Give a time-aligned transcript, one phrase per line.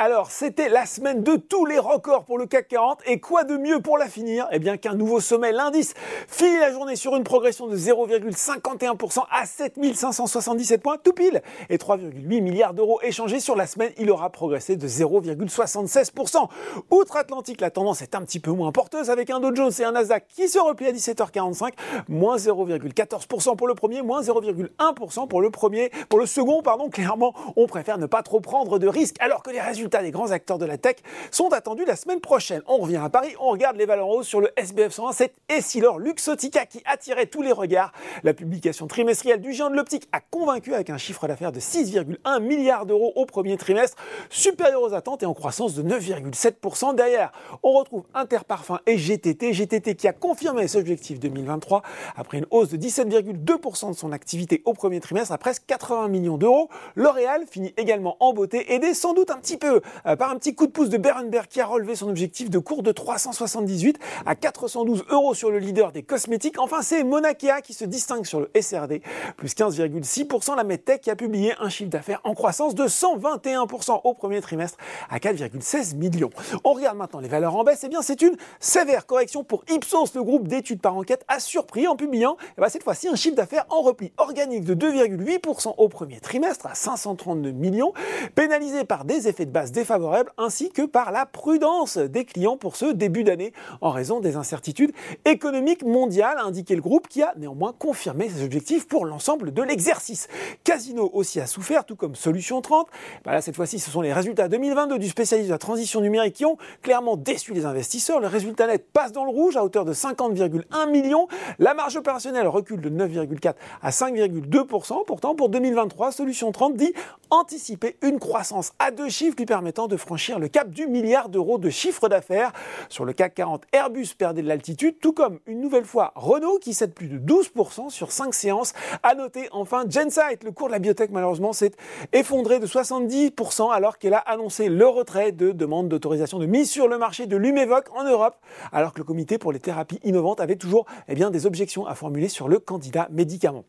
[0.00, 3.56] Alors, c'était la semaine de tous les records pour le CAC 40 et quoi de
[3.56, 5.94] mieux pour la finir Eh bien qu'un nouveau sommet, l'indice,
[6.28, 12.40] finit la journée sur une progression de 0,51% à 7577 points, tout pile, et 3,8
[12.42, 16.48] milliards d'euros échangés sur la semaine, il aura progressé de 0,76%.
[16.92, 19.90] Outre-Atlantique, la tendance est un petit peu moins porteuse avec un Dow Jones et un
[19.90, 21.72] Nasdaq qui se replient à 17h45,
[22.06, 27.34] moins 0,14% pour le premier, moins 0,1% pour le premier, pour le second, pardon, clairement,
[27.56, 30.58] on préfère ne pas trop prendre de risques alors que les résultats des grands acteurs
[30.58, 30.96] de la tech
[31.30, 32.62] sont attendus la semaine prochaine.
[32.66, 35.32] On revient à Paris, on regarde les valeurs en hausse sur le SBF 120, c'est
[35.48, 37.92] Essilor Luxotica qui attirait tous les regards.
[38.22, 42.40] La publication trimestrielle du géant de l'optique a convaincu avec un chiffre d'affaires de 6,1
[42.40, 43.96] milliards d'euros au premier trimestre,
[44.30, 46.94] supérieur aux attentes et en croissance de 9,7%.
[46.94, 47.32] Derrière,
[47.62, 51.82] on retrouve Interparfum et GTT, GTT qui a confirmé ses objectifs 2023
[52.16, 56.36] après une hausse de 17,2% de son activité au premier trimestre à presque 80 millions
[56.36, 56.68] d'euros.
[56.94, 60.54] L'Oréal finit également en beauté, aidé sans doute un petit peu euh, par un petit
[60.54, 64.34] coup de pouce de Berenberg qui a relevé son objectif de cours de 378 à
[64.34, 66.58] 412 euros sur le leader des cosmétiques.
[66.58, 69.00] Enfin, c'est Monakea qui se distingue sur le SRD,
[69.36, 70.56] plus 15,6%.
[70.56, 74.78] La MedTech qui a publié un chiffre d'affaires en croissance de 121% au premier trimestre
[75.10, 76.30] à 4,16 millions.
[76.64, 77.84] On regarde maintenant les valeurs en baisse.
[77.84, 80.14] Eh bien, c'est une sévère correction pour Ipsos.
[80.14, 82.18] Le groupe d'études par enquête a surpris en publiant
[82.56, 86.66] eh bien, cette fois-ci un chiffre d'affaires en repli organique de 2,8% au premier trimestre
[86.66, 87.92] à 532 millions,
[88.34, 92.76] pénalisé par des effets de base défavorable ainsi que par la prudence des clients pour
[92.76, 94.92] ce début d'année en raison des incertitudes
[95.24, 99.62] économiques mondiales, a indiqué le groupe qui a néanmoins confirmé ses objectifs pour l'ensemble de
[99.62, 100.28] l'exercice.
[100.64, 102.88] Casino aussi a souffert, tout comme Solution 30.
[103.24, 106.44] Bah cette fois-ci, ce sont les résultats 2022 du spécialiste de la transition numérique qui
[106.44, 108.20] ont clairement déçu les investisseurs.
[108.20, 111.28] Le résultat net passe dans le rouge à hauteur de 50,1 millions.
[111.58, 115.04] La marge opérationnelle recule de 9,4 à 5,2%.
[115.06, 116.92] Pourtant, pour 2023, Solution 30 dit
[117.30, 121.58] anticiper une croissance à deux chiffres lui permettant de franchir le cap du milliard d'euros
[121.58, 122.52] de chiffre d'affaires.
[122.88, 126.74] Sur le CAC 40, Airbus perdait de l'altitude, tout comme une nouvelle fois Renault qui
[126.74, 128.72] cède plus de 12% sur 5 séances.
[129.02, 131.72] À noter enfin Gensight, le cours de la biotech malheureusement s'est
[132.12, 136.86] effondré de 70% alors qu'elle a annoncé le retrait de demandes d'autorisation de mise sur
[136.86, 138.36] le marché de Lumevoc en Europe,
[138.70, 141.96] alors que le comité pour les thérapies innovantes avait toujours eh bien, des objections à
[141.96, 143.64] formuler sur le candidat médicament.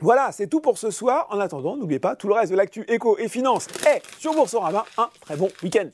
[0.00, 1.26] Voilà, c'est tout pour ce soir.
[1.30, 4.84] En attendant, n'oubliez pas, tout le reste de l'actu éco et finance est sur Boursorama.
[4.96, 5.88] Un très bon week-end.